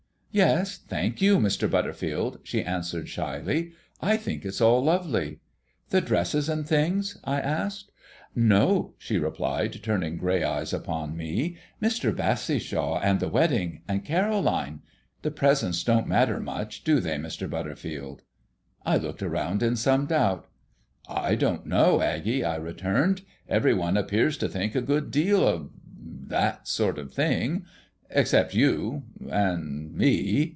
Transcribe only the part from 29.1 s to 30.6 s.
and me.